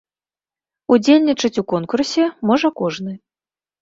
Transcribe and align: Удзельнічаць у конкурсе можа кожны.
Удзельнічаць 0.95 1.53
у 1.63 1.67
конкурсе 1.73 2.23
можа 2.51 2.67
кожны. 2.81 3.13